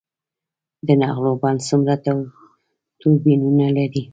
د 0.87 0.89
نغلو 1.01 1.33
بند 1.41 1.59
څومره 1.67 1.93
توربینونه 3.01 3.67
لري؟ 3.77 4.03